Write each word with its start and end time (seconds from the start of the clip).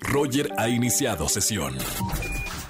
Roger 0.00 0.50
ha 0.56 0.68
iniciado 0.68 1.28
sesión. 1.28 1.76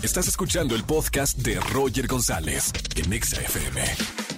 Estás 0.02 0.28
escuchando 0.28 0.74
el 0.74 0.84
podcast 0.84 1.38
de 1.38 1.58
Roger 1.60 2.06
González 2.06 2.72
en 2.96 3.12
Exa 3.12 3.40
FM. 3.40 3.82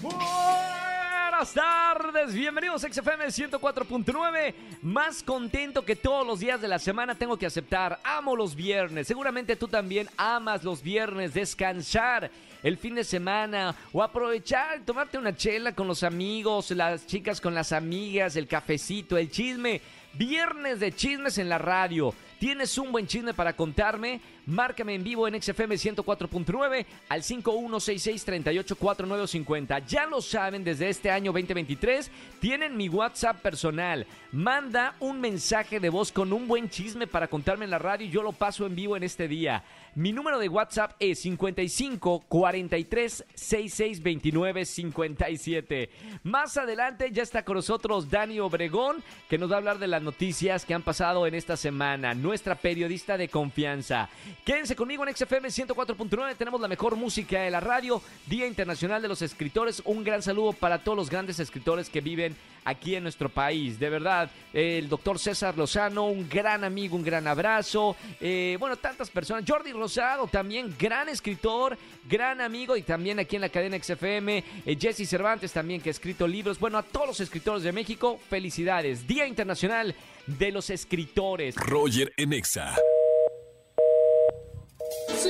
Buenas 0.03 1.55
tardes, 1.55 2.35
bienvenidos 2.35 2.85
a 2.85 2.93
XFM 2.93 3.27
104.9. 3.27 4.55
Más 4.83 5.23
contento 5.23 5.85
que 5.85 5.97
todos 5.97 6.27
los 6.27 6.41
días 6.41 6.61
de 6.61 6.69
la 6.69 6.79
semana 6.79 7.15
tengo 7.15 7.39
que 7.39 7.47
aceptar. 7.47 7.99
Amo 8.05 8.37
los 8.37 8.55
viernes. 8.55 9.07
Seguramente 9.07 9.57
tú 9.57 9.69
también 9.69 10.09
amas 10.17 10.65
los 10.65 10.83
viernes, 10.83 11.35
descansar 11.35 12.31
el 12.63 12.77
fin 12.77 12.95
de 12.95 13.05
semana 13.05 13.75
o 13.93 14.03
aprovechar, 14.03 14.85
tomarte 14.85 15.17
una 15.17 15.35
chela 15.35 15.75
con 15.75 15.87
los 15.87 16.03
amigos, 16.03 16.71
las 16.73 17.07
chicas 17.07 17.41
con 17.41 17.55
las 17.55 17.73
amigas, 17.73 18.37
el 18.37 18.47
cafecito, 18.47 19.17
el 19.17 19.31
chisme. 19.31 19.81
Viernes 20.13 20.81
de 20.81 20.93
chismes 20.93 21.39
en 21.39 21.49
la 21.49 21.59
radio. 21.59 22.13
¿Tienes 22.41 22.79
un 22.79 22.91
buen 22.91 23.07
chisme 23.07 23.35
para 23.35 23.55
contarme? 23.55 24.23
Márcame 24.51 24.95
en 24.97 25.05
vivo 25.05 25.29
en 25.29 25.41
XFM 25.41 25.77
104.9 25.77 26.85
al 27.09 27.23
5166-384950. 27.23 29.87
Ya 29.87 30.07
lo 30.07 30.21
saben, 30.21 30.65
desde 30.65 30.89
este 30.89 31.09
año 31.09 31.33
2023 31.33 32.11
tienen 32.41 32.77
mi 32.77 32.89
WhatsApp 32.89 33.41
personal. 33.41 34.09
Manda 34.33 34.97
un 34.99 35.21
mensaje 35.21 35.79
de 35.79 35.89
voz 35.89 36.11
con 36.11 36.33
un 36.33 36.49
buen 36.49 36.69
chisme 36.69 37.07
para 37.07 37.29
contarme 37.29 37.65
en 37.65 37.71
la 37.71 37.79
radio 37.79 38.09
y 38.09 38.11
yo 38.11 38.23
lo 38.23 38.33
paso 38.33 38.67
en 38.67 38.75
vivo 38.75 38.97
en 38.97 39.05
este 39.05 39.29
día. 39.29 39.63
Mi 39.97 40.13
número 40.13 40.39
de 40.39 40.49
WhatsApp 40.49 40.93
es 41.01 41.19
55 41.21 42.25
43 42.29 43.25
66 43.35 44.03
29 44.03 44.65
57. 44.65 45.91
Más 46.23 46.57
adelante 46.57 47.11
ya 47.13 47.25
está 47.25 47.45
con 47.45 47.57
nosotros 47.57 48.09
Dani 48.09 48.39
Obregón, 48.39 49.03
que 49.29 49.37
nos 49.37 49.51
va 49.51 49.57
a 49.57 49.59
hablar 49.59 49.81
de 49.81 49.89
las 49.89 50.01
noticias 50.01 50.65
que 50.65 50.75
han 50.75 50.83
pasado 50.83 51.27
en 51.27 51.35
esta 51.35 51.57
semana. 51.57 52.15
Nuestra 52.15 52.55
periodista 52.55 53.17
de 53.17 53.29
confianza. 53.29 54.09
Quédense 54.45 54.75
conmigo 54.75 55.07
en 55.07 55.15
XFM 55.15 55.49
104.9. 55.49 56.37
Tenemos 56.37 56.61
la 56.61 56.69
mejor 56.69 56.97
música 56.97 57.43
de 57.43 57.51
la 57.51 57.61
radio. 57.61 58.03
Día 58.27 58.47
Internacional 58.47 59.03
de 59.03 59.09
los 59.09 59.21
Escritores. 59.21 59.83
Un 59.85 60.03
gran 60.03 60.23
saludo 60.23 60.55
para 60.55 60.79
todos 60.79 60.97
los 60.97 61.11
grandes 61.11 61.39
escritores 61.41 61.91
que 61.91 62.01
viven 62.01 62.35
aquí 62.65 62.95
en 62.95 63.03
nuestro 63.03 63.29
país. 63.29 63.79
De 63.79 63.91
verdad, 63.91 64.31
el 64.53 64.89
doctor 64.89 65.19
César 65.19 65.57
Lozano, 65.59 66.07
un 66.07 66.29
gran 66.29 66.65
amigo, 66.65 66.97
un 66.97 67.05
gran 67.05 67.27
abrazo. 67.27 67.97
Eh, 68.21 68.57
bueno, 68.59 68.77
tantas 68.77 69.11
personas. 69.11 69.45
Jordi 69.47 69.73
Rosado, 69.73 70.27
también 70.27 70.75
gran 70.79 71.09
escritor, 71.11 71.77
gran 72.09 72.41
amigo 72.41 72.77
y 72.77 72.83
también 72.83 73.19
aquí 73.19 73.37
en 73.37 73.43
la 73.43 73.51
cadena 73.51 73.79
XFM. 73.79 74.43
Eh, 74.65 74.77
Jesse 74.81 75.09
Cervantes 75.09 75.53
también 75.53 75.83
que 75.83 75.91
ha 75.91 75.93
escrito 75.93 76.27
libros. 76.27 76.59
Bueno, 76.59 76.79
a 76.79 76.83
todos 76.83 77.09
los 77.09 77.21
escritores 77.21 77.63
de 77.63 77.73
México, 77.73 78.19
felicidades. 78.31 79.07
Día 79.07 79.27
Internacional 79.27 79.95
de 80.27 80.51
los 80.51 80.71
Escritores. 80.71 81.57
Roger 81.57 82.13
en 82.17 82.33
Exa. 82.33 82.75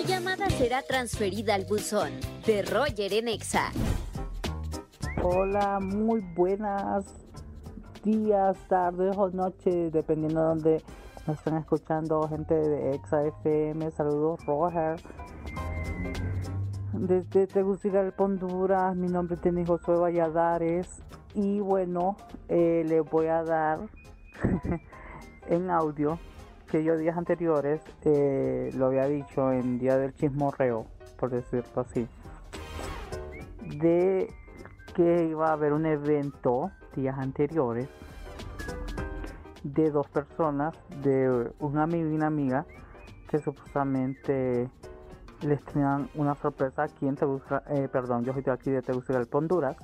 Su 0.01 0.07
llamada 0.07 0.49
será 0.49 0.81
transferida 0.81 1.55
al 1.55 1.67
buzón 1.67 2.11
de 2.47 2.63
Roger 2.63 3.13
en 3.13 3.29
Exa. 3.29 3.71
Hola, 5.23 5.79
muy 5.79 6.21
buenas 6.35 7.05
días, 8.03 8.57
tardes 8.69 9.15
o 9.19 9.29
noches, 9.29 9.93
dependiendo 9.93 10.41
de 10.41 10.47
donde 10.47 10.85
nos 11.27 11.37
estén 11.37 11.57
escuchando, 11.59 12.27
gente 12.29 12.55
de 12.55 12.95
Exa 12.95 13.27
FM. 13.27 13.91
Saludos, 13.91 14.41
Roger. 14.47 14.99
Desde 16.95 17.47
Tegucigalpa, 17.47 18.25
Honduras, 18.25 18.97
mi 18.97 19.09
nombre 19.09 19.37
es 19.43 19.69
Josué 19.69 19.97
Valladares. 19.97 20.89
Y 21.35 21.61
bueno, 21.61 22.17
eh, 22.49 22.85
les 22.87 23.05
voy 23.05 23.27
a 23.27 23.45
dar 23.45 23.81
en 25.47 25.69
audio 25.69 26.19
que 26.71 26.85
yo 26.85 26.97
días 26.97 27.17
anteriores 27.17 27.81
eh, 28.05 28.71
lo 28.75 28.87
había 28.87 29.07
dicho 29.07 29.53
en 29.53 29.79
Día 29.79 29.97
del 29.97 30.15
Chismorreo, 30.15 30.87
por 31.19 31.31
decirlo 31.31 31.83
así, 31.83 32.07
de 33.79 34.33
que 34.95 35.25
iba 35.25 35.49
a 35.49 35.53
haber 35.53 35.73
un 35.73 35.87
evento 35.87 36.71
días 36.95 37.19
anteriores 37.19 37.89
de 39.65 39.91
dos 39.91 40.09
personas, 40.09 40.75
de 41.03 41.51
un 41.59 41.79
amigo 41.79 42.09
y 42.09 42.15
una 42.15 42.29
amiga, 42.29 42.65
que 43.29 43.39
supuestamente 43.41 44.71
les 45.43 45.63
tenían 45.65 46.09
una 46.15 46.35
sorpresa 46.37 46.85
aquí 46.85 47.07
en 47.07 47.17
Tegucigalpa, 47.17 47.73
eh, 47.75 47.89
perdón, 47.91 48.25
yo 48.25 48.33
de 48.33 48.51
aquí 48.51 48.71
de 48.71 48.83
Tegucigalpa, 48.83 49.39
Honduras, 49.39 49.77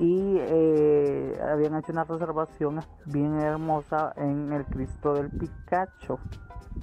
y 0.00 0.36
eh, 0.38 1.38
habían 1.52 1.76
hecho 1.76 1.92
una 1.92 2.04
reservación 2.04 2.80
bien 3.04 3.38
hermosa 3.38 4.14
en 4.16 4.50
el 4.52 4.64
Cristo 4.64 5.12
del 5.12 5.30
Picacho, 5.30 6.18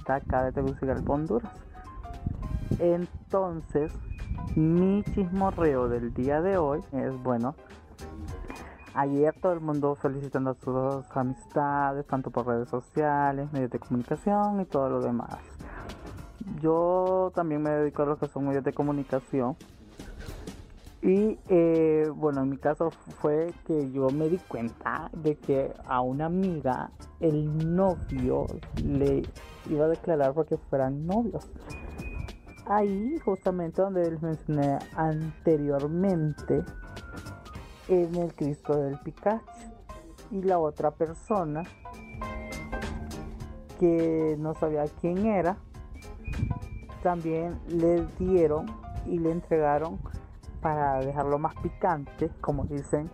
de 0.06 0.12
acá 0.12 0.44
de 0.44 0.52
Tegucigalpa, 0.52 1.12
Honduras. 1.12 1.50
Entonces, 2.78 3.92
mi 4.54 5.02
chismorreo 5.02 5.88
del 5.88 6.14
día 6.14 6.40
de 6.40 6.58
hoy 6.58 6.80
es 6.92 7.12
bueno. 7.20 7.56
Ayer 8.94 9.34
todo 9.40 9.52
el 9.52 9.60
mundo 9.60 9.96
felicitando 9.96 10.50
a 10.50 10.54
sus 10.54 11.16
amistades, 11.16 12.06
tanto 12.06 12.30
por 12.30 12.46
redes 12.46 12.68
sociales, 12.68 13.52
medios 13.52 13.70
de 13.70 13.80
comunicación 13.80 14.60
y 14.60 14.64
todo 14.64 14.88
lo 14.88 15.00
demás. 15.00 15.38
Yo 16.60 17.32
también 17.34 17.62
me 17.62 17.70
dedico 17.70 18.02
a 18.02 18.06
lo 18.06 18.16
que 18.16 18.28
son 18.28 18.46
medios 18.46 18.64
de 18.64 18.72
comunicación. 18.72 19.56
Y 21.00 21.38
eh, 21.48 22.10
bueno, 22.14 22.42
en 22.42 22.50
mi 22.50 22.56
caso 22.56 22.90
fue 22.90 23.52
que 23.66 23.90
yo 23.92 24.10
me 24.10 24.28
di 24.28 24.38
cuenta 24.38 25.10
de 25.12 25.36
que 25.36 25.72
a 25.86 26.00
una 26.00 26.26
amiga 26.26 26.90
el 27.20 27.74
novio 27.74 28.46
le 28.84 29.22
iba 29.70 29.84
a 29.84 29.88
declarar 29.88 30.34
porque 30.34 30.56
fueran 30.56 31.06
novios. 31.06 31.48
Ahí 32.66 33.16
justamente 33.24 33.80
donde 33.80 34.10
les 34.10 34.20
mencioné 34.20 34.78
anteriormente 34.96 36.64
en 37.88 38.14
el 38.16 38.34
Cristo 38.34 38.76
del 38.76 38.98
Picacho. 38.98 39.44
Y 40.30 40.42
la 40.42 40.58
otra 40.58 40.90
persona 40.90 41.62
que 43.78 44.36
no 44.38 44.54
sabía 44.54 44.84
quién 45.00 45.26
era 45.26 45.56
también 47.02 47.58
le 47.68 48.04
dieron 48.18 48.66
y 49.06 49.18
le 49.18 49.30
entregaron 49.30 49.98
para 50.60 51.00
dejarlo 51.00 51.38
más 51.38 51.54
picante 51.56 52.30
como 52.40 52.64
dicen 52.64 53.10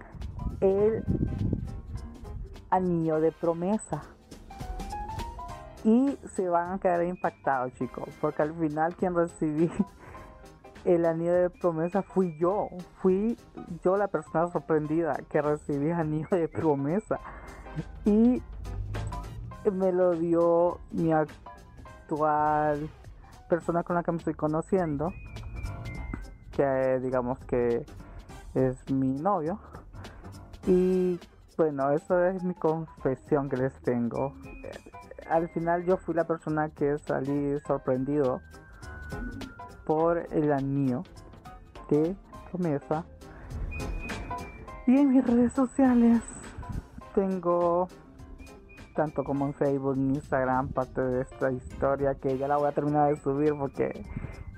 el 0.61 1.05
anillo 2.71 3.21
de 3.21 3.33
promesa 3.33 4.03
y 5.85 6.19
se 6.35 6.49
van 6.49 6.73
a 6.73 6.79
quedar 6.79 7.05
impactados, 7.05 7.73
chicos, 7.75 8.09
porque 8.21 8.43
al 8.43 8.55
final 8.55 8.97
quien 8.97 9.15
recibí 9.15 9.71
el 10.85 11.05
anillo 11.05 11.35
de 11.35 11.51
promesa 11.51 12.03
fui 12.03 12.37
yo. 12.39 12.69
Fui 12.97 13.37
yo 13.83 13.97
la 13.97 14.09
persona 14.09 14.49
sorprendida 14.49 15.15
que 15.29 15.43
recibí 15.43 15.87
el 15.87 15.93
anillo 15.93 16.29
de 16.31 16.49
promesa. 16.49 17.21
Y 18.07 18.43
me 19.71 19.93
lo 19.93 20.13
dio 20.13 20.79
mi 20.91 21.13
actual 21.13 22.89
persona 23.49 23.83
con 23.83 23.97
la 23.97 24.03
que 24.03 24.13
me 24.13 24.19
estoy 24.19 24.35
conociendo. 24.35 25.13
Que 26.57 27.01
digamos 27.01 27.39
que 27.41 27.85
es 28.55 28.91
mi 28.91 29.09
novio. 29.21 29.59
Y 30.67 31.19
bueno, 31.57 31.91
eso 31.91 32.25
es 32.25 32.43
mi 32.43 32.55
confesión 32.55 33.49
que 33.49 33.57
les 33.57 33.73
tengo 33.83 34.33
al 35.29 35.49
final 35.49 35.85
yo 35.85 35.97
fui 35.97 36.15
la 36.15 36.25
persona 36.25 36.69
que 36.71 36.99
salí 36.99 37.59
sorprendido 37.67 38.41
por 39.85 40.27
el 40.31 40.53
anillo 40.53 41.03
de 41.91 42.17
promesa. 42.51 43.05
Y 44.87 44.99
en 44.99 45.11
mis 45.11 45.27
redes 45.27 45.53
sociales 45.53 46.23
tengo 47.15 47.89
tanto 48.95 49.25
como 49.25 49.47
en 49.47 49.55
Facebook, 49.55 49.97
en 49.97 50.15
Instagram, 50.15 50.69
parte 50.69 51.01
de 51.01 51.23
esta 51.23 51.51
historia 51.51 52.15
que 52.15 52.39
ya 52.39 52.47
la 52.47 52.57
voy 52.57 52.69
a 52.69 52.73
terminar 52.73 53.09
de 53.09 53.21
subir 53.21 53.55
porque 53.59 54.05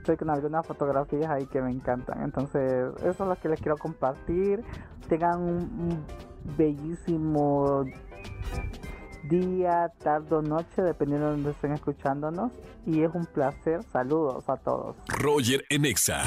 estoy 0.07 0.17
con 0.17 0.31
algunas 0.31 0.65
fotografías 0.65 1.29
ahí 1.29 1.47
que 1.47 1.61
me 1.61 1.73
encantan. 1.73 2.23
Entonces, 2.23 2.93
eso 3.01 3.11
es 3.11 3.19
lo 3.19 3.37
que 3.37 3.49
les 3.49 3.61
quiero 3.61 3.77
compartir. 3.77 4.63
Tengan 5.09 5.43
un 5.43 6.05
bellísimo 6.57 7.85
día, 9.29 9.93
tarde 10.03 10.37
o 10.37 10.43
noche, 10.43 10.83
dependiendo 10.83 11.27
de 11.27 11.33
donde 11.33 11.51
estén 11.51 11.73
escuchándonos. 11.73 12.53
Y 12.87 13.03
es 13.03 13.11
un 13.13 13.27
placer. 13.27 13.81
Saludos 13.93 14.49
a 14.49 14.57
todos. 14.57 14.95
Roger 15.09 15.65
Enexa. 15.69 16.23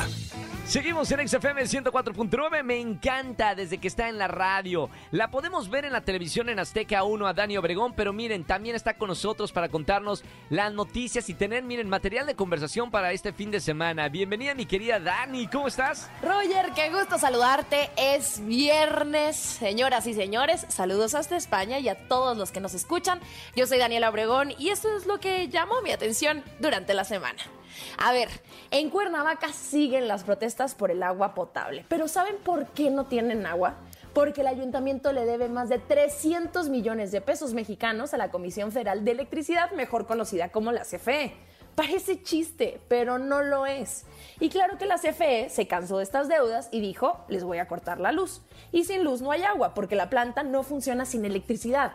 Seguimos 0.65 1.09
en 1.11 1.25
XFM 1.25 1.63
104.9. 1.63 2.63
Me 2.63 2.81
encanta 2.81 3.55
desde 3.55 3.77
que 3.77 3.87
está 3.87 4.09
en 4.09 4.17
la 4.17 4.27
radio. 4.27 4.89
La 5.11 5.31
podemos 5.31 5.69
ver 5.69 5.85
en 5.85 5.93
la 5.93 6.01
televisión 6.01 6.49
en 6.49 6.59
Azteca 6.59 7.03
1 7.05 7.27
a 7.27 7.33
Dani 7.33 7.55
Obregón, 7.55 7.93
pero 7.95 8.11
miren, 8.11 8.43
también 8.43 8.75
está 8.75 8.95
con 8.95 9.07
nosotros 9.07 9.53
para 9.53 9.69
contarnos 9.69 10.25
las 10.49 10.73
noticias 10.73 11.29
y 11.29 11.33
tener, 11.33 11.63
miren, 11.63 11.87
material 11.87 12.27
de 12.27 12.35
conversación 12.35 12.91
para 12.91 13.13
este 13.13 13.31
fin 13.31 13.51
de 13.51 13.61
semana. 13.61 14.09
Bienvenida, 14.09 14.53
mi 14.53 14.65
querida 14.65 14.99
Dani. 14.99 15.47
¿Cómo 15.47 15.69
estás? 15.69 16.09
Roger, 16.21 16.73
qué 16.75 16.89
gusto 16.91 17.17
saludarte. 17.17 17.89
Es 17.95 18.45
viernes, 18.45 19.37
señoras 19.37 20.07
y 20.07 20.13
señores. 20.13 20.65
Saludos 20.67 21.15
hasta 21.15 21.37
España 21.37 21.79
y 21.79 21.87
a 21.87 21.95
todos 21.95 22.37
los 22.37 22.51
que 22.51 22.59
nos 22.59 22.73
escuchan 22.73 22.88
escuchan. 22.89 23.19
Yo 23.55 23.67
soy 23.67 23.77
Daniela 23.77 24.09
Obregón 24.09 24.51
y 24.57 24.69
esto 24.69 24.97
es 24.97 25.05
lo 25.05 25.19
que 25.19 25.47
llamó 25.47 25.79
mi 25.83 25.91
atención 25.91 26.43
durante 26.59 26.95
la 26.95 27.03
semana. 27.03 27.37
A 27.99 28.11
ver, 28.11 28.29
en 28.71 28.89
Cuernavaca 28.89 29.53
siguen 29.53 30.07
las 30.07 30.23
protestas 30.23 30.73
por 30.73 30.89
el 30.89 31.03
agua 31.03 31.35
potable, 31.35 31.85
pero 31.87 32.07
¿saben 32.07 32.37
por 32.37 32.65
qué 32.69 32.89
no 32.89 33.05
tienen 33.05 33.45
agua? 33.45 33.75
Porque 34.15 34.41
el 34.41 34.47
ayuntamiento 34.47 35.13
le 35.13 35.25
debe 35.25 35.49
más 35.49 35.69
de 35.69 35.77
300 35.77 36.69
millones 36.69 37.11
de 37.11 37.21
pesos 37.21 37.53
mexicanos 37.53 38.15
a 38.15 38.17
la 38.17 38.31
Comisión 38.31 38.71
Federal 38.71 39.05
de 39.05 39.11
Electricidad, 39.11 39.69
mejor 39.73 40.07
conocida 40.07 40.49
como 40.49 40.71
la 40.71 40.81
CFE. 40.81 41.35
Parece 41.75 42.23
chiste, 42.23 42.81
pero 42.87 43.19
no 43.19 43.43
lo 43.43 43.67
es. 43.67 44.05
Y 44.39 44.49
claro 44.49 44.79
que 44.79 44.87
la 44.87 44.97
CFE 44.97 45.49
se 45.49 45.67
cansó 45.67 45.97
de 45.97 46.03
estas 46.03 46.27
deudas 46.27 46.69
y 46.71 46.81
dijo, 46.81 47.23
les 47.27 47.43
voy 47.43 47.59
a 47.59 47.67
cortar 47.67 47.99
la 47.99 48.11
luz. 48.11 48.41
Y 48.71 48.85
sin 48.85 49.03
luz 49.03 49.21
no 49.21 49.31
hay 49.31 49.43
agua, 49.43 49.75
porque 49.75 49.95
la 49.95 50.09
planta 50.09 50.41
no 50.41 50.63
funciona 50.63 51.05
sin 51.05 51.23
electricidad. 51.23 51.93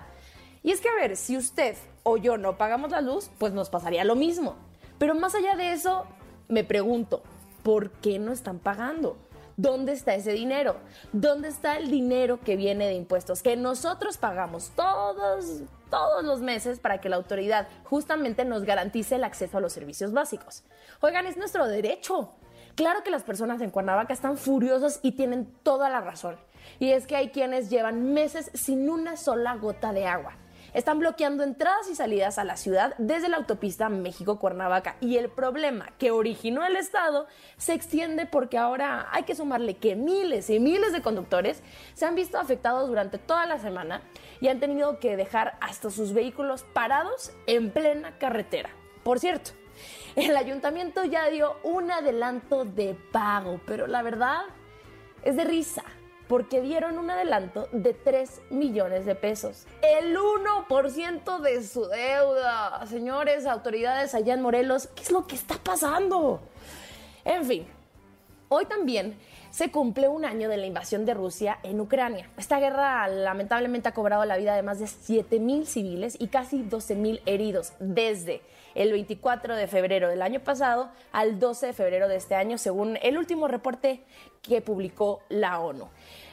Y 0.65 0.73
es 0.73 0.81
que, 0.81 0.89
a 0.89 0.95
ver, 0.95 1.17
si 1.17 1.37
usted 1.37 1.77
o 2.05 2.17
yo 2.17 2.39
no 2.39 2.57
pagamos 2.57 2.91
la 2.91 3.03
luz, 3.03 3.31
pues 3.39 3.53
nos 3.53 3.69
pasaría 3.69 4.03
lo 4.03 4.17
mismo. 4.17 4.57
Pero 4.99 5.15
más 5.15 5.35
allá 5.35 5.57
de 5.57 5.73
eso, 5.73 6.07
me 6.49 6.65
pregunto, 6.65 7.23
¿por 7.63 7.91
qué 7.91 8.19
no 8.19 8.33
están 8.33 8.59
pagando? 8.59 9.19
¿Dónde 9.59 9.93
está 9.93 10.15
ese 10.15 10.33
dinero? 10.33 10.77
¿Dónde 11.13 11.49
está 11.49 11.77
el 11.77 11.91
dinero 11.91 12.41
que 12.41 12.57
viene 12.57 12.87
de 12.87 12.95
impuestos 12.95 13.43
que 13.43 13.57
nosotros 13.57 14.17
pagamos 14.17 14.73
todos, 14.75 15.61
todos 15.91 16.25
los 16.25 16.41
meses 16.41 16.81
para 16.81 16.99
que 16.99 17.11
la 17.11 17.17
autoridad 17.17 17.69
justamente 17.85 18.47
nos 18.47 18.65
garantice 18.65 19.17
el 19.17 19.25
acceso 19.25 19.59
a 19.59 19.61
los 19.61 19.75
servicios 19.75 20.15
básicos? 20.15 20.65
Oigan, 21.01 21.27
es 21.27 21.37
nuestro 21.37 21.67
derecho. 21.67 22.31
Claro 22.75 23.03
que 23.03 23.11
las 23.11 23.23
personas 23.23 23.61
en 23.61 23.71
Cuernavaca 23.71 24.15
están 24.15 24.39
furiosas 24.39 24.99
y 25.03 25.13
tienen 25.13 25.45
toda 25.63 25.91
la 25.91 26.01
razón. 26.01 26.37
Y 26.81 26.93
es 26.93 27.07
que 27.07 27.17
hay 27.17 27.29
quienes 27.29 27.69
llevan 27.69 28.15
meses 28.15 28.51
sin 28.55 28.89
una 28.89 29.19
sola 29.19 29.57
gota 29.57 29.93
de 29.93 30.07
agua 30.07 30.39
están 30.75 30.99
bloqueando 30.99 31.43
entradas 31.45 31.89
y 31.89 31.95
salidas 31.95 32.39
a 32.39 32.45
la 32.45 32.57
ciudad 32.57 32.95
desde 32.99 33.29
la 33.29 33.39
autopista 33.39 33.89
México-Cuernavaca. 33.89 34.97
Y 35.01 35.17
el 35.17 35.31
problema 35.31 35.93
que 35.99 36.11
originó 36.11 36.67
el 36.67 36.77
Estado 36.77 37.27
se 37.57 37.73
extiende 37.73 38.27
porque 38.27 38.59
ahora 38.59 39.09
hay 39.13 39.23
que 39.23 39.37
sumarle 39.37 39.77
que 39.77 39.97
miles 39.97 40.51
y 40.51 40.61
miles 40.61 40.93
de 40.93 41.01
conductores 41.01 41.63
se 41.95 42.05
han 42.05 42.15
visto 42.15 42.39
afectados 42.39 42.89
durante 42.89 43.19
toda 43.19 43.47
la 43.47 43.59
semana 43.59 44.03
y 44.41 44.49
han 44.49 44.61
tenido 44.61 44.99
que 44.99 45.17
dejar 45.17 45.57
hasta 45.61 45.91
sus 45.91 46.13
vehículos 46.13 46.65
parados 46.75 47.33
en 47.47 47.71
plena 47.71 48.19
carretera. 48.19 48.71
Por 49.05 49.21
cierto, 49.21 49.53
el 50.17 50.37
ayuntamiento 50.37 51.05
ya 51.05 51.29
dio 51.29 51.57
un 51.63 51.91
adelanto 51.91 52.65
de 52.65 52.97
pago, 53.13 53.61
pero 53.67 53.87
la 53.87 54.03
verdad 54.03 54.43
es 55.23 55.37
de 55.37 55.45
risa 55.45 55.85
porque 56.29 56.61
dieron 56.61 56.99
un 56.99 57.11
adelanto 57.11 57.69
de 57.73 57.93
3 57.93 58.41
millones 58.51 59.07
de 59.07 59.15
pesos. 59.15 59.67
El 59.83 60.17
1% 60.17 61.41
de 61.41 61.63
su 61.63 61.87
deuda. 61.87 62.87
Señores, 62.87 63.47
autoridades 63.47 64.15
allá 64.15 64.35
en 64.35 64.43
Morelos, 64.43 64.89
¿qué 64.95 65.03
es 65.03 65.11
lo 65.11 65.27
que 65.27 65.35
está 65.35 65.57
pasando? 65.57 66.41
En 67.25 67.45
fin, 67.45 67.67
hoy 68.49 68.67
también 68.67 69.17
se 69.55 69.71
cumple 69.71 70.09
un 70.09 70.25
año 70.25 70.49
de 70.49 70.57
la 70.57 70.67
invasión 70.67 71.05
de 71.05 71.15
Rusia 71.15 71.61
en 71.63 71.81
Ucrania. 71.81 72.29
Esta 72.37 72.59
guerra 72.59 73.07
lamentablemente 73.07 73.89
ha 73.89 73.95
cobrado 73.95 74.25
la 74.25 74.37
vida 74.37 74.57
de 74.57 74.65
más 74.65 74.81
de 74.81 74.89
7 74.89 75.39
mil 75.39 75.65
civiles 75.65 76.17
y 76.19 76.27
casi 76.27 76.65
12 76.65 76.97
mil 76.97 77.23
heridos 77.25 77.73
desde 77.79 78.43
el 78.75 78.91
24 78.91 79.55
de 79.55 79.69
febrero 79.69 80.09
del 80.09 80.23
año 80.23 80.41
pasado 80.41 80.91
al 81.13 81.39
12 81.39 81.67
de 81.67 81.73
febrero 81.73 82.09
de 82.09 82.17
este 82.17 82.35
año, 82.35 82.59
según 82.59 82.99
el 83.01 83.17
último 83.17 83.47
reporte 83.47 84.03
que 84.43 84.61
publicó 84.61 85.23
la 85.29 85.61
ONU. 85.61 85.87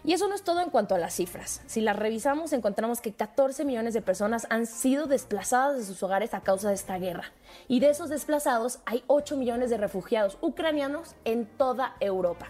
Y 0.04 0.14
eso 0.14 0.28
no 0.28 0.34
es 0.34 0.42
todo 0.42 0.60
en 0.62 0.72
cuanto 0.72 0.96
a 0.96 0.98
las 0.98 1.14
cifras. 1.14 1.62
Si 1.68 1.80
las 1.80 1.98
revisamos, 1.98 2.54
encontramos 2.54 3.02
que 3.02 3.14
14 3.14 3.66
millones 3.66 3.94
de 3.94 4.02
personas 4.02 4.48
han 4.50 4.66
sido 4.66 5.06
desplazadas 5.06 5.78
de 5.78 5.84
sus 5.84 6.02
hogares 6.02 6.34
a 6.34 6.42
causa 6.42 6.70
de 6.70 6.74
esta 6.74 6.98
guerra. 6.98 7.26
Y 7.68 7.82
de 7.82 7.92
esos 7.92 8.10
desplazados 8.10 8.80
hay 8.88 9.04
8 9.06 9.38
millones 9.38 9.70
de 9.70 9.78
refugiados 9.78 10.40
ucranianos 10.42 11.14
en 11.24 11.46
toda 11.46 11.96
Europa. 12.00 12.48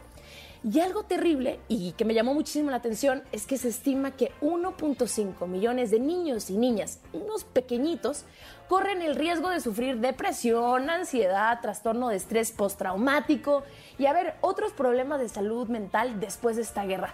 Y 0.63 0.79
algo 0.79 1.01
terrible 1.03 1.59
y 1.67 1.93
que 1.93 2.05
me 2.05 2.13
llamó 2.13 2.35
muchísimo 2.35 2.69
la 2.69 2.77
atención 2.77 3.23
es 3.31 3.47
que 3.47 3.57
se 3.57 3.69
estima 3.69 4.11
que 4.11 4.31
1.5 4.41 5.47
millones 5.47 5.89
de 5.89 5.99
niños 5.99 6.51
y 6.51 6.57
niñas, 6.57 6.99
unos 7.13 7.45
pequeñitos, 7.45 8.25
corren 8.69 9.01
el 9.01 9.15
riesgo 9.15 9.49
de 9.49 9.59
sufrir 9.59 9.97
depresión, 9.97 10.91
ansiedad, 10.91 11.61
trastorno 11.61 12.09
de 12.09 12.17
estrés 12.17 12.51
postraumático 12.51 13.63
y 13.97 14.05
haber 14.05 14.35
otros 14.41 14.71
problemas 14.71 15.19
de 15.19 15.29
salud 15.29 15.67
mental 15.67 16.19
después 16.19 16.57
de 16.57 16.61
esta 16.61 16.85
guerra. 16.85 17.11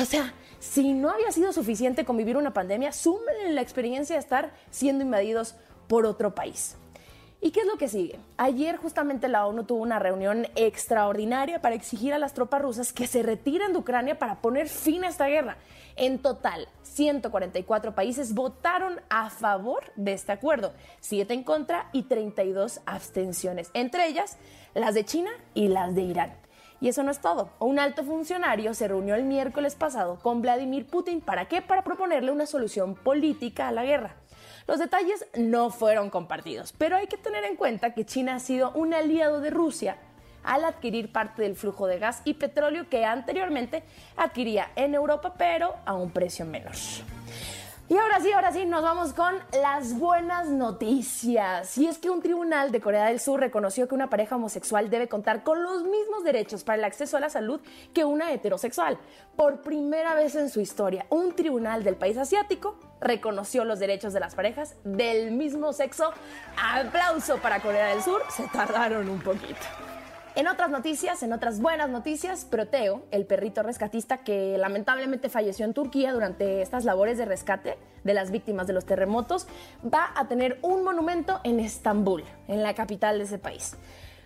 O 0.00 0.06
sea, 0.06 0.32
si 0.58 0.94
no 0.94 1.10
había 1.10 1.30
sido 1.30 1.52
suficiente 1.52 2.06
con 2.06 2.16
vivir 2.16 2.38
una 2.38 2.54
pandemia, 2.54 2.92
sumen 2.92 3.54
la 3.54 3.60
experiencia 3.60 4.16
de 4.16 4.20
estar 4.20 4.54
siendo 4.70 5.04
invadidos 5.04 5.56
por 5.88 6.06
otro 6.06 6.34
país. 6.34 6.76
¿Y 7.44 7.50
qué 7.50 7.62
es 7.62 7.66
lo 7.66 7.76
que 7.76 7.88
sigue? 7.88 8.20
Ayer 8.36 8.76
justamente 8.76 9.26
la 9.26 9.48
ONU 9.48 9.64
tuvo 9.64 9.82
una 9.82 9.98
reunión 9.98 10.46
extraordinaria 10.54 11.60
para 11.60 11.74
exigir 11.74 12.14
a 12.14 12.18
las 12.20 12.34
tropas 12.34 12.62
rusas 12.62 12.92
que 12.92 13.08
se 13.08 13.24
retiren 13.24 13.72
de 13.72 13.80
Ucrania 13.80 14.16
para 14.16 14.40
poner 14.40 14.68
fin 14.68 15.02
a 15.02 15.08
esta 15.08 15.26
guerra. 15.26 15.56
En 15.96 16.20
total, 16.20 16.68
144 16.84 17.96
países 17.96 18.32
votaron 18.32 19.00
a 19.10 19.28
favor 19.28 19.82
de 19.96 20.12
este 20.12 20.30
acuerdo, 20.30 20.72
7 21.00 21.34
en 21.34 21.42
contra 21.42 21.90
y 21.92 22.04
32 22.04 22.80
abstenciones, 22.86 23.72
entre 23.74 24.06
ellas 24.06 24.38
las 24.74 24.94
de 24.94 25.04
China 25.04 25.32
y 25.52 25.66
las 25.66 25.96
de 25.96 26.02
Irán. 26.02 26.34
Y 26.80 26.90
eso 26.90 27.02
no 27.02 27.10
es 27.10 27.20
todo. 27.20 27.50
Un 27.58 27.80
alto 27.80 28.04
funcionario 28.04 28.72
se 28.72 28.86
reunió 28.86 29.16
el 29.16 29.24
miércoles 29.24 29.74
pasado 29.74 30.20
con 30.20 30.42
Vladimir 30.42 30.86
Putin. 30.86 31.20
¿Para 31.20 31.48
qué? 31.48 31.60
Para 31.60 31.82
proponerle 31.82 32.30
una 32.30 32.46
solución 32.46 32.94
política 32.94 33.66
a 33.66 33.72
la 33.72 33.84
guerra. 33.84 34.21
Los 34.66 34.78
detalles 34.78 35.26
no 35.34 35.70
fueron 35.70 36.10
compartidos, 36.10 36.72
pero 36.76 36.96
hay 36.96 37.06
que 37.06 37.16
tener 37.16 37.44
en 37.44 37.56
cuenta 37.56 37.94
que 37.94 38.04
China 38.04 38.36
ha 38.36 38.40
sido 38.40 38.70
un 38.72 38.94
aliado 38.94 39.40
de 39.40 39.50
Rusia 39.50 39.96
al 40.44 40.64
adquirir 40.64 41.12
parte 41.12 41.42
del 41.42 41.56
flujo 41.56 41.86
de 41.86 41.98
gas 41.98 42.22
y 42.24 42.34
petróleo 42.34 42.88
que 42.88 43.04
anteriormente 43.04 43.82
adquiría 44.16 44.70
en 44.76 44.94
Europa, 44.94 45.34
pero 45.36 45.74
a 45.84 45.94
un 45.94 46.10
precio 46.10 46.44
menor. 46.44 46.74
Y 47.92 47.98
ahora 47.98 48.20
sí, 48.20 48.32
ahora 48.32 48.52
sí, 48.52 48.64
nos 48.64 48.82
vamos 48.82 49.12
con 49.12 49.34
las 49.60 49.98
buenas 49.98 50.48
noticias. 50.48 51.76
Y 51.76 51.86
es 51.86 51.98
que 51.98 52.08
un 52.08 52.22
tribunal 52.22 52.72
de 52.72 52.80
Corea 52.80 53.04
del 53.04 53.20
Sur 53.20 53.38
reconoció 53.38 53.86
que 53.86 53.94
una 53.94 54.08
pareja 54.08 54.36
homosexual 54.36 54.88
debe 54.88 55.08
contar 55.08 55.42
con 55.42 55.62
los 55.62 55.82
mismos 55.82 56.24
derechos 56.24 56.64
para 56.64 56.78
el 56.78 56.84
acceso 56.84 57.18
a 57.18 57.20
la 57.20 57.28
salud 57.28 57.60
que 57.92 58.06
una 58.06 58.32
heterosexual. 58.32 58.96
Por 59.36 59.60
primera 59.60 60.14
vez 60.14 60.34
en 60.36 60.48
su 60.48 60.62
historia, 60.62 61.04
un 61.10 61.36
tribunal 61.36 61.84
del 61.84 61.96
país 61.96 62.16
asiático 62.16 62.78
reconoció 63.02 63.62
los 63.66 63.78
derechos 63.78 64.14
de 64.14 64.20
las 64.20 64.34
parejas 64.34 64.74
del 64.84 65.32
mismo 65.32 65.74
sexo. 65.74 66.14
Aplauso 66.56 67.42
para 67.42 67.60
Corea 67.60 67.88
del 67.88 68.02
Sur, 68.02 68.22
se 68.30 68.48
tardaron 68.48 69.06
un 69.10 69.20
poquito. 69.20 69.81
En 70.34 70.48
otras 70.48 70.70
noticias, 70.70 71.22
en 71.22 71.34
otras 71.34 71.60
buenas 71.60 71.90
noticias, 71.90 72.46
Proteo, 72.46 73.02
el 73.10 73.26
perrito 73.26 73.62
rescatista 73.62 74.24
que 74.24 74.56
lamentablemente 74.56 75.28
falleció 75.28 75.66
en 75.66 75.74
Turquía 75.74 76.14
durante 76.14 76.62
estas 76.62 76.86
labores 76.86 77.18
de 77.18 77.26
rescate 77.26 77.76
de 78.02 78.14
las 78.14 78.30
víctimas 78.30 78.66
de 78.66 78.72
los 78.72 78.86
terremotos, 78.86 79.46
va 79.84 80.10
a 80.16 80.28
tener 80.28 80.58
un 80.62 80.84
monumento 80.84 81.40
en 81.44 81.60
Estambul, 81.60 82.24
en 82.48 82.62
la 82.62 82.72
capital 82.72 83.18
de 83.18 83.24
ese 83.24 83.38
país. 83.38 83.76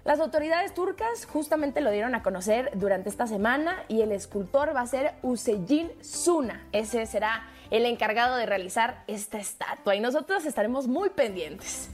Las 0.04 0.20
autoridades 0.20 0.72
turcas 0.74 1.26
justamente 1.26 1.80
lo 1.80 1.90
dieron 1.90 2.14
a 2.14 2.22
conocer 2.22 2.70
durante 2.74 3.08
esta 3.08 3.26
semana 3.26 3.82
y 3.88 4.02
el 4.02 4.12
escultor 4.12 4.76
va 4.76 4.82
a 4.82 4.86
ser 4.86 5.14
Usejin 5.22 5.90
Suna. 6.00 6.68
Ese 6.70 7.04
será 7.06 7.48
el 7.72 7.84
encargado 7.84 8.36
de 8.36 8.46
realizar 8.46 9.02
esta 9.08 9.38
estatua 9.38 9.96
y 9.96 10.00
nosotros 10.00 10.46
estaremos 10.46 10.86
muy 10.86 11.10
pendientes. 11.10 11.90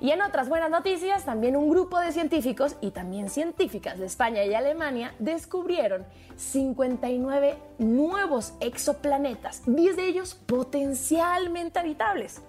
Y 0.00 0.12
en 0.12 0.22
otras 0.22 0.48
buenas 0.48 0.70
noticias, 0.70 1.26
también 1.26 1.56
un 1.56 1.68
grupo 1.68 1.98
de 1.98 2.10
científicos 2.12 2.76
y 2.80 2.90
también 2.90 3.28
científicas 3.28 3.98
de 3.98 4.06
España 4.06 4.42
y 4.44 4.54
Alemania 4.54 5.14
descubrieron 5.18 6.06
59 6.36 7.58
nuevos 7.76 8.54
exoplanetas, 8.60 9.62
10 9.66 9.96
de 9.96 10.06
ellos 10.06 10.34
potencialmente 10.46 11.78
habitables. 11.78 12.40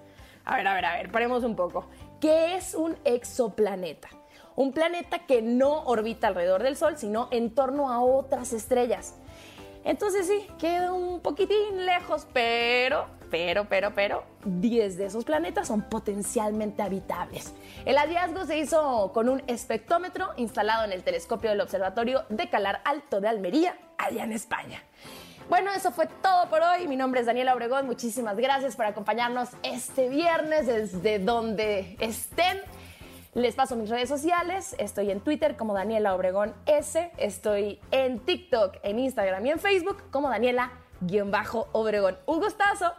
A 0.46 0.56
ver, 0.56 0.66
a 0.66 0.74
ver, 0.74 0.84
a 0.86 0.96
ver, 0.96 1.12
paremos 1.12 1.44
un 1.44 1.54
poco. 1.54 1.84
¿Qué 2.20 2.56
es 2.56 2.74
un 2.74 2.96
exoplaneta? 3.04 4.08
Un 4.56 4.72
planeta 4.72 5.26
que 5.26 5.42
no 5.42 5.82
orbita 5.84 6.28
alrededor 6.28 6.62
del 6.62 6.76
Sol, 6.76 6.96
sino 6.96 7.28
en 7.32 7.54
torno 7.54 7.92
a 7.92 8.00
otras 8.00 8.54
estrellas. 8.54 9.16
Entonces 9.84 10.26
sí, 10.26 10.46
queda 10.58 10.92
un 10.94 11.20
poquitín 11.20 11.84
lejos, 11.84 12.26
pero, 12.32 13.06
pero, 13.32 13.64
pero, 13.64 13.94
pero, 13.94 14.24
10 14.44 14.98
de 14.98 15.06
esos 15.06 15.24
planetas 15.24 15.66
son 15.66 15.80
potencialmente 15.80 16.82
habitables. 16.82 17.54
El 17.86 17.96
hallazgo 17.96 18.44
se 18.44 18.58
hizo 18.58 19.10
con 19.14 19.30
un 19.30 19.42
espectrómetro 19.46 20.28
instalado 20.36 20.84
en 20.84 20.92
el 20.92 21.02
telescopio 21.02 21.48
del 21.48 21.62
Observatorio 21.62 22.26
de 22.28 22.50
Calar 22.50 22.82
Alto 22.84 23.22
de 23.22 23.28
Almería, 23.28 23.78
allá 23.96 24.24
en 24.24 24.32
España. 24.32 24.82
Bueno, 25.48 25.72
eso 25.72 25.92
fue 25.92 26.06
todo 26.20 26.50
por 26.50 26.60
hoy. 26.60 26.86
Mi 26.86 26.96
nombre 26.96 27.20
es 27.20 27.26
Daniela 27.26 27.54
Obregón. 27.54 27.86
Muchísimas 27.86 28.36
gracias 28.36 28.76
por 28.76 28.84
acompañarnos 28.84 29.48
este 29.62 30.10
viernes 30.10 30.66
desde 30.66 31.18
donde 31.18 31.96
estén. 32.00 32.60
Les 33.32 33.54
paso 33.54 33.76
mis 33.76 33.88
redes 33.88 34.10
sociales. 34.10 34.76
Estoy 34.78 35.10
en 35.10 35.20
Twitter 35.20 35.56
como 35.56 35.72
Daniela 35.72 36.14
Obregón 36.14 36.52
S. 36.66 37.10
Estoy 37.16 37.80
en 37.92 38.18
TikTok, 38.18 38.76
en 38.82 38.98
Instagram 38.98 39.46
y 39.46 39.50
en 39.52 39.58
Facebook 39.58 40.02
como 40.10 40.28
Daniela-Obregón. 41.02 42.18
Un 42.26 42.40
gustazo. 42.40 42.92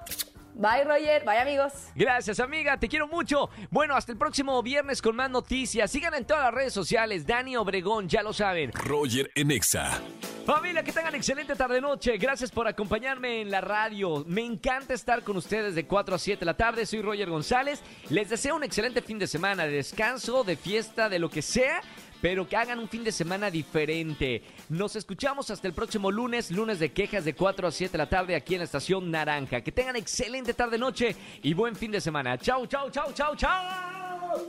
Bye, 0.56 0.84
Roger. 0.84 1.24
Bye, 1.26 1.40
amigos. 1.40 1.74
Gracias, 1.96 2.40
amiga. 2.40 2.78
Te 2.78 2.88
quiero 2.88 3.08
mucho. 3.08 3.50
Bueno, 3.72 3.96
hasta 3.96 4.12
el 4.12 4.18
próximo 4.18 4.62
viernes 4.62 5.02
con 5.02 5.16
más 5.16 5.30
noticias. 5.30 5.90
Sigan 5.90 6.14
en 6.14 6.26
todas 6.26 6.44
las 6.44 6.54
redes 6.54 6.74
sociales. 6.74 7.26
Dani 7.26 7.58
Obregón, 7.58 8.08
ya 8.08 8.22
lo 8.22 8.34
saben. 8.34 8.72
Roger 8.72 9.32
en 9.34 9.50
Exa. 9.50 10.00
Familia, 10.46 10.84
que 10.84 10.92
tengan 10.92 11.16
excelente 11.16 11.56
tarde-noche. 11.56 12.18
Gracias 12.18 12.52
por 12.52 12.68
acompañarme 12.68 13.42
en 13.42 13.50
la 13.50 13.62
radio. 13.62 14.26
Me 14.28 14.46
encanta 14.46 14.94
estar 14.94 15.24
con 15.24 15.38
ustedes 15.38 15.74
de 15.74 15.88
4 15.88 16.16
a 16.16 16.20
7 16.20 16.40
de 16.42 16.46
la 16.46 16.54
tarde. 16.56 16.86
Soy 16.86 17.02
Roger 17.02 17.30
González. 17.30 17.82
Les 18.10 18.30
deseo 18.30 18.56
un 18.56 18.64
excelente 18.64 19.02
fin 19.02 19.18
de 19.18 19.26
semana, 19.26 19.64
de 19.66 19.72
descanso, 19.72 20.44
de 20.44 20.56
fiesta, 20.56 21.10
de 21.10 21.18
lo 21.18 21.30
que 21.30 21.42
sea 21.42 21.82
pero 22.24 22.48
que 22.48 22.56
hagan 22.56 22.80
un 22.80 22.88
fin 22.88 23.04
de 23.04 23.12
semana 23.12 23.52
diferente. 23.52 24.44
Nos 24.70 24.96
escuchamos 24.96 25.52
hasta 25.52 25.68
el 25.68 25.74
próximo 25.74 26.10
lunes, 26.10 26.52
lunes 26.52 26.80
de 26.80 26.94
quejas 26.94 27.26
de 27.26 27.36
4 27.36 27.68
a 27.68 27.72
7 27.72 27.92
de 27.92 27.98
la 27.98 28.08
tarde 28.08 28.34
aquí 28.34 28.54
en 28.54 28.60
la 28.60 28.64
estación 28.64 29.12
Naranja. 29.12 29.60
Que 29.60 29.74
tengan 29.74 29.98
excelente 29.98 30.54
tarde-noche 30.54 31.18
y 31.42 31.54
buen 31.54 31.76
fin 31.76 31.92
de 31.92 32.00
semana. 32.00 32.38
Chau, 32.38 32.66
chau, 32.66 32.90
chau, 32.90 33.12
chau, 33.12 33.36
chau. 33.36 34.48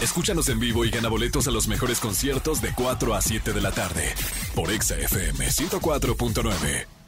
Escúchanos 0.00 0.48
en 0.48 0.58
vivo 0.58 0.86
y 0.86 0.90
gana 0.90 1.10
boletos 1.10 1.46
a 1.48 1.50
los 1.50 1.68
mejores 1.68 2.00
conciertos 2.00 2.62
de 2.62 2.72
4 2.74 3.14
a 3.14 3.20
7 3.20 3.52
de 3.52 3.60
la 3.60 3.72
tarde 3.72 4.14
por 4.54 4.70
Exa 4.70 4.96
FM 4.96 5.48
104.9. 5.48 6.99